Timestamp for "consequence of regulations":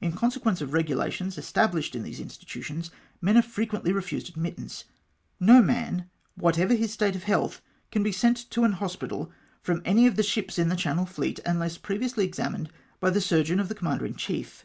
0.12-1.36